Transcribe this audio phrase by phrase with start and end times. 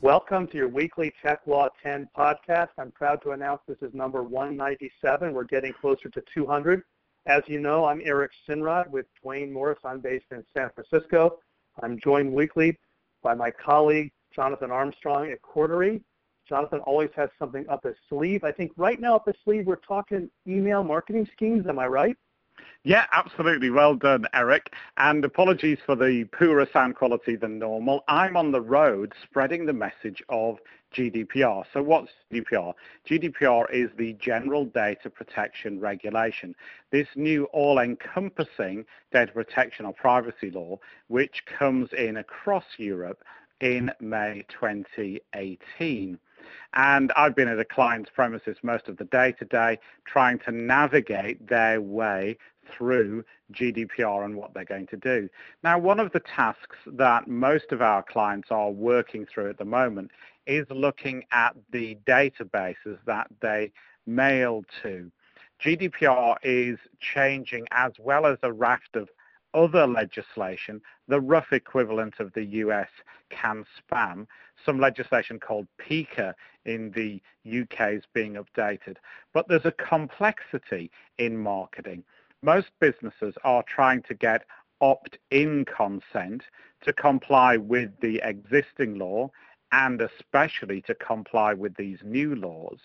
[0.00, 2.68] Welcome to your weekly Tech Law 10 podcast.
[2.78, 5.32] I'm proud to announce this is number 197.
[5.32, 6.82] We're getting closer to 200.
[7.26, 9.78] As you know, I'm Eric Sinrod with Duane Morris.
[9.84, 11.38] I'm based in San Francisco.
[11.82, 12.78] I'm joined weekly
[13.22, 16.00] by my colleague, Jonathan Armstrong at Cordery.
[16.48, 18.44] Jonathan always has something up his sleeve.
[18.44, 21.66] I think right now up his sleeve we're talking email marketing schemes.
[21.66, 22.16] Am I right?
[22.84, 23.70] Yeah, absolutely.
[23.70, 24.72] Well done, Eric.
[24.96, 28.04] And apologies for the poorer sound quality than normal.
[28.08, 30.58] I'm on the road spreading the message of
[30.94, 31.64] GDPR.
[31.72, 32.72] So what's GDPR?
[33.08, 36.54] GDPR is the General Data Protection Regulation.
[36.90, 43.22] This new all-encompassing data protection or privacy law, which comes in across Europe
[43.60, 46.18] in May 2018.
[46.74, 51.48] And I've been at a client's premises most of the day today trying to navigate
[51.48, 52.38] their way
[52.70, 55.28] through GDPR and what they're going to do.
[55.62, 59.64] Now, one of the tasks that most of our clients are working through at the
[59.64, 60.10] moment
[60.46, 63.72] is looking at the databases that they
[64.06, 65.10] mail to.
[65.62, 69.08] GDPR is changing as well as a raft of
[69.54, 72.88] other legislation, the rough equivalent of the US
[73.30, 74.26] CAN spam,
[74.64, 78.96] some legislation called PECR in the UK is being updated.
[79.32, 82.04] But there's a complexity in marketing.
[82.42, 84.44] Most businesses are trying to get
[84.80, 86.44] opt-in consent
[86.82, 89.30] to comply with the existing law
[89.72, 92.78] and especially to comply with these new laws.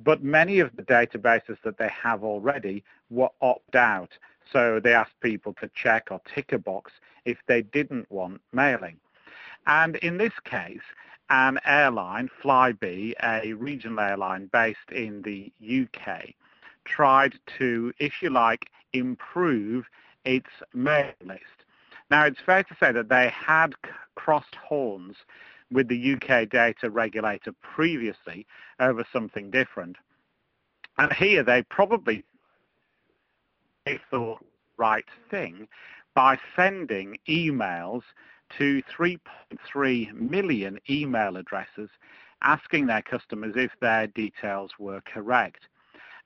[0.00, 4.10] But many of the databases that they have already will opt out.
[4.52, 6.92] So they ask people to check or tick a box
[7.24, 8.98] if they didn't want mailing.
[9.66, 10.82] And in this case,
[11.30, 16.34] an airline, Flybe, a regional airline based in the UK,
[16.84, 19.86] tried to, if you like, improve
[20.24, 21.42] its mail list.
[22.10, 23.74] Now, it's fair to say that they had
[24.14, 25.16] crossed horns
[25.70, 28.46] with the UK data regulator previously
[28.80, 29.96] over something different.
[30.96, 32.24] And here they probably
[34.10, 34.44] thought
[34.76, 35.68] right thing
[36.14, 38.02] by sending emails
[38.56, 41.90] to 3.3 million email addresses
[42.42, 45.68] asking their customers if their details were correct.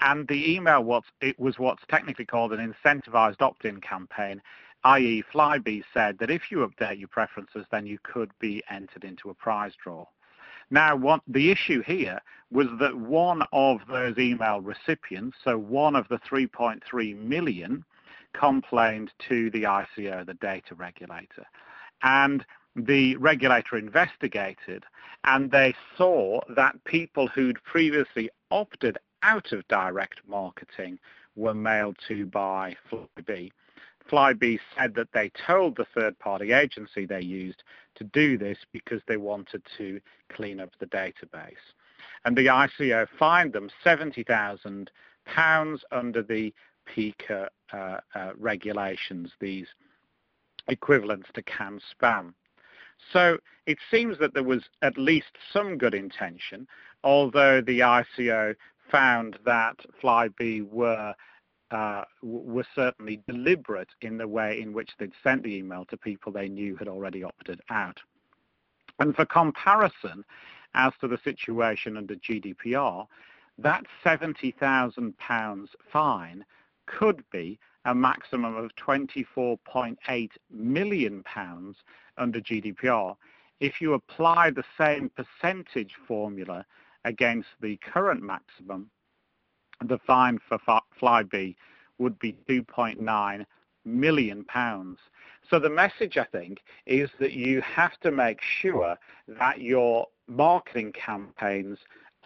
[0.00, 4.40] And the email was, it was what's technically called an incentivized opt-in campaign,
[4.84, 5.24] i.e.
[5.32, 9.34] Flybe said that if you update your preferences, then you could be entered into a
[9.34, 10.06] prize draw.
[10.70, 16.06] Now, what, the issue here was that one of those email recipients, so one of
[16.08, 17.84] the 3.3 million,
[18.34, 21.46] complained to the ICO, the data regulator.
[22.02, 22.44] And
[22.76, 24.84] the regulator investigated
[25.24, 30.98] and they saw that people who'd previously opted out of direct marketing
[31.34, 33.50] were mailed to by Flybe.
[34.10, 37.62] Flybe said that they told the third-party agency they used
[37.96, 41.74] to do this because they wanted to clean up the database.
[42.24, 44.88] And the ICO fined them £70,000
[45.92, 46.54] under the
[46.88, 49.66] PECR uh, uh, regulations, these
[50.68, 52.34] equivalents to CAN spam.
[53.12, 56.66] So it seems that there was at least some good intention,
[57.04, 58.54] although the ICO
[58.90, 61.14] found that Flybe were
[61.70, 66.32] uh, were certainly deliberate in the way in which they'd sent the email to people
[66.32, 68.00] they knew had already opted out.
[68.98, 70.24] And for comparison,
[70.74, 73.06] as to the situation under GDPR,
[73.58, 76.44] that £70,000 fine
[76.86, 77.58] could be
[77.88, 81.24] a maximum of £24.8 million
[82.18, 83.16] under GDPR
[83.60, 86.64] if you apply the same percentage formula
[87.04, 88.90] against the current maximum,
[89.84, 90.58] the fine for
[91.00, 91.56] Flybe
[91.98, 93.46] would be 2.9
[93.84, 94.98] million pounds.
[95.48, 98.96] So the message, I think, is that you have to make sure
[99.26, 101.78] that your marketing campaigns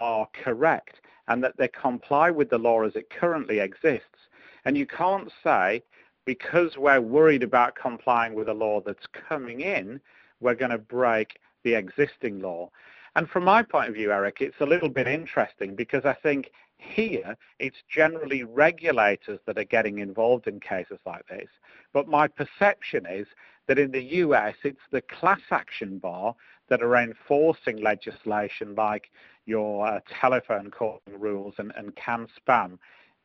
[0.00, 4.28] are correct and that they comply with the law as it currently exists.
[4.64, 5.82] And you can't say,
[6.24, 10.00] because we're worried about complying with a law that's coming in,
[10.40, 12.70] we're going to break the existing law.
[13.16, 16.52] And from my point of view, Eric, it's a little bit interesting because I think
[16.78, 21.48] here it's generally regulators that are getting involved in cases like this.
[21.92, 23.26] But my perception is
[23.66, 26.34] that in the US, it's the class action bar
[26.68, 29.10] that are enforcing legislation like
[29.44, 32.78] your uh, telephone calling rules and, and CAN spam.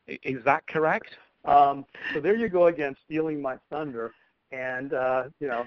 [0.06, 1.16] Is that correct?
[1.46, 4.12] Um, so there you go again, stealing my thunder
[4.52, 5.66] and, uh, you know,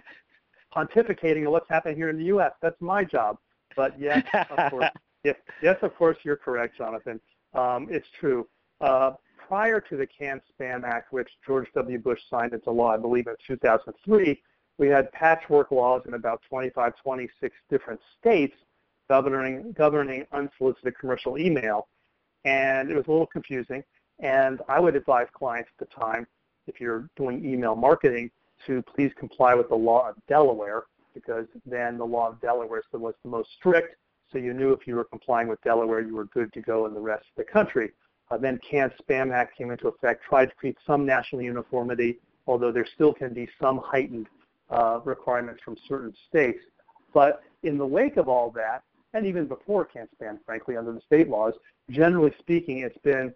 [0.75, 2.51] pontificating on what's happening here in the U.S.
[2.61, 3.37] That's my job.
[3.75, 4.89] But yes, of course,
[5.23, 7.19] yes, yes, of course, you're correct, Jonathan.
[7.53, 8.47] Um, it's true.
[8.81, 9.11] Uh,
[9.47, 11.97] prior to the CAN Spam Act, which George W.
[11.99, 14.41] Bush signed into law, I believe in 2003,
[14.77, 18.55] we had patchwork laws in about 25, 26 different states
[19.09, 21.87] governing governing unsolicited commercial email,
[22.45, 23.83] and it was a little confusing.
[24.19, 26.27] And I would advise clients at the time,
[26.67, 28.31] if you're doing email marketing,
[28.67, 30.83] to please comply with the law of Delaware,
[31.13, 33.95] because then the law of Delaware was the most strict.
[34.31, 36.93] So you knew if you were complying with Delaware, you were good to go in
[36.93, 37.91] the rest of the country.
[38.29, 42.85] Uh, then CAN-SPAM Act came into effect, tried to create some national uniformity, although there
[42.93, 44.27] still can be some heightened
[44.69, 46.59] uh, requirements from certain states.
[47.13, 48.83] But in the wake of all that,
[49.13, 51.53] and even before CAN-SPAM, frankly, under the state laws,
[51.89, 53.33] generally speaking, it's been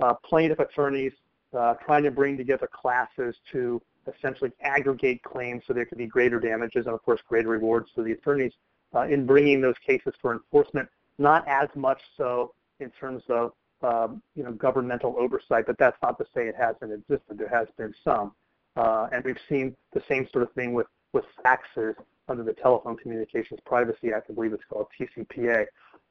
[0.00, 1.12] uh, plaintiff attorneys
[1.56, 3.80] uh, trying to bring together classes to
[4.16, 8.02] essentially aggregate claims so there could be greater damages and, of course, greater rewards for
[8.02, 8.52] the attorneys
[8.94, 13.52] uh, in bringing those cases for enforcement, not as much so in terms of
[13.82, 17.36] um, you know, governmental oversight, but that's not to say it hasn't existed.
[17.38, 18.32] There has been some.
[18.76, 21.94] Uh, and we've seen the same sort of thing with, with faxes
[22.28, 24.30] under the Telephone Communications Privacy Act.
[24.30, 25.66] I believe it's called TCPA.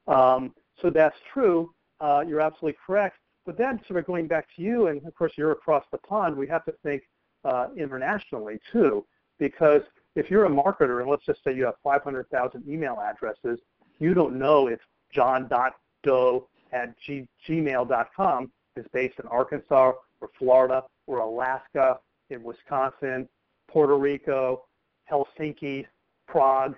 [0.06, 1.72] Um, so that's true.
[2.00, 3.16] Uh, you're absolutely correct.
[3.44, 6.36] But then sort of going back to you, and of course you're across the pond,
[6.36, 7.02] we have to think
[7.44, 9.04] uh, internationally too,
[9.38, 9.82] because
[10.14, 13.58] if you're a marketer and let's just say you have 500,000 email addresses,
[13.98, 14.78] you don't know if
[15.12, 21.98] john.doe at g- gmail.com is based in Arkansas or Florida or Alaska,
[22.30, 23.28] in Wisconsin,
[23.68, 24.64] Puerto Rico,
[25.10, 25.86] Helsinki,
[26.26, 26.74] Prague,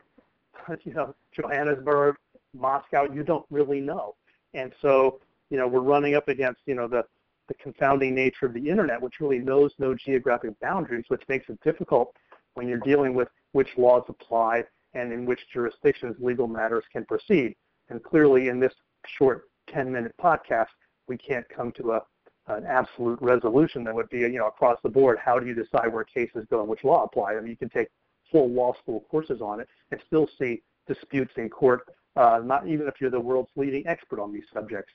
[0.85, 2.17] you know, Johannesburg,
[2.53, 3.07] Moscow.
[3.13, 4.15] You don't really know,
[4.55, 7.05] and so you know we're running up against you know the
[7.49, 11.61] the confounding nature of the internet, which really knows no geographic boundaries, which makes it
[11.63, 12.15] difficult
[12.55, 14.65] when you're dealing with which laws apply
[14.95, 17.55] and in which jurisdictions legal matters can proceed.
[17.91, 18.73] And clearly, in this
[19.07, 20.69] short 10-minute podcast,
[21.09, 22.03] we can't come to a,
[22.47, 25.19] an absolute resolution that would be, you know, across the board.
[25.19, 27.35] How do you decide where cases go and which law apply?
[27.35, 27.89] I mean, you can take
[28.31, 31.83] full law school courses on it and still see disputes in court,
[32.17, 34.93] uh, not even if you're the world's leading expert on these subjects.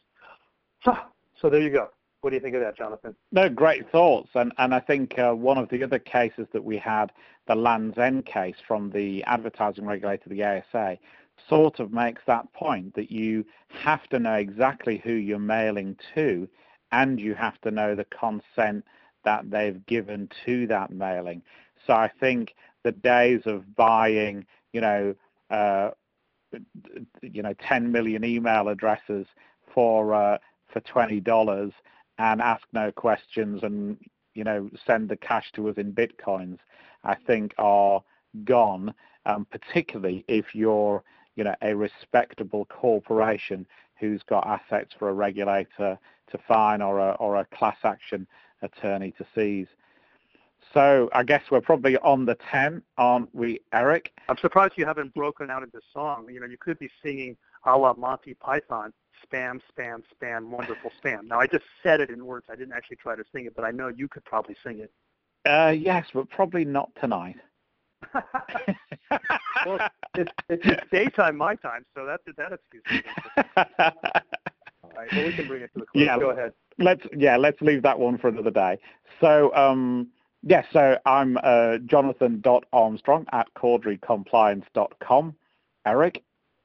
[0.83, 1.89] So, there you go.
[2.21, 3.15] What do you think of that, Jonathan?
[3.31, 4.29] No, great thoughts.
[4.33, 7.11] And, and I think uh, one of the other cases that we had,
[7.47, 10.97] the Land's End case from the advertising regulator, the ASA,
[11.47, 16.47] sort of makes that point that you have to know exactly who you're mailing to
[16.91, 18.83] and you have to know the consent
[19.23, 21.41] that they've given to that mailing.
[21.85, 25.15] So I think the days of buying, you know,
[25.49, 25.91] uh,
[27.21, 29.27] you know, 10 million email addresses
[29.73, 30.37] for uh,
[30.71, 31.71] for twenty dollars
[32.17, 33.97] and ask no questions and
[34.33, 36.59] you know send the cash to us in bitcoins,
[37.03, 38.03] I think are
[38.43, 38.93] gone.
[39.25, 41.03] Um, particularly if you're
[41.35, 43.67] you know a respectable corporation
[43.99, 45.99] who's got assets for a regulator
[46.31, 48.27] to fine or a or a class action
[48.61, 49.67] attorney to seize.
[50.73, 54.11] So I guess we're probably on the 10, aren't we, Eric?
[54.27, 56.27] I'm surprised you haven't broken out into song.
[56.29, 58.93] You know, you could be singing a la Monty Python
[59.25, 61.23] spam, spam, spam, wonderful spam.
[61.23, 62.45] Now I just said it in words.
[62.49, 64.91] I didn't actually try to sing it, but I know you could probably sing it.
[65.49, 67.37] Uh, yes, but probably not tonight.
[69.65, 73.03] well, it's, it's daytime my time, so that's that excuse.
[74.83, 76.05] All right, well we can bring it to the close.
[76.05, 76.53] Yeah, Go ahead.
[76.77, 78.79] Let's yeah, let's leave that one for another day.
[79.19, 80.07] So um,
[80.43, 85.35] yes, yeah, so I'm uh, Jonathan.Armstrong at CorderyCompliance.com.
[85.85, 86.23] Eric?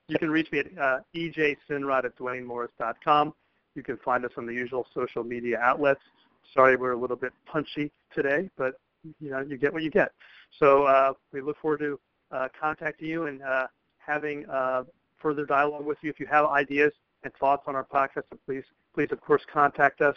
[0.09, 3.35] You can reach me at uh, ejsinrod at duanemorris.com.
[3.75, 6.01] You can find us on the usual social media outlets.
[6.53, 8.75] Sorry we're a little bit punchy today, but
[9.21, 10.13] you know you get what you get.
[10.59, 11.99] So uh, we look forward to
[12.31, 13.67] uh, contacting you and uh,
[13.99, 14.85] having uh,
[15.21, 16.11] further dialogue with you.
[16.11, 16.93] If you have ideas
[17.23, 20.17] and thoughts on our podcast, please, please of course contact us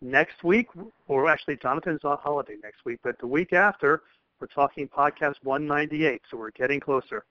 [0.00, 0.66] next week.
[1.08, 4.02] Or actually, Jonathan's on holiday next week, but the week after,
[4.40, 6.22] we're talking podcast 198.
[6.30, 7.24] So we're getting closer.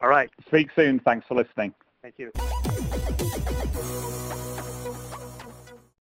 [0.00, 0.30] All right.
[0.46, 0.98] Speak soon.
[1.00, 1.74] Thanks for listening.
[2.02, 2.32] Thank you.